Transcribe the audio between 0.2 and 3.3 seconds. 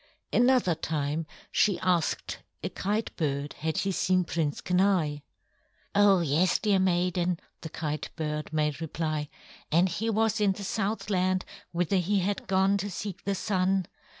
Another time she asked a Kite